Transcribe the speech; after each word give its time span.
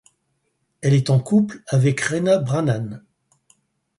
Elle 0.81 0.95
est 0.95 1.11
en 1.11 1.19
couple 1.19 1.61
avec 1.67 2.01
Rena 2.01 2.39
Brannan. 2.39 3.01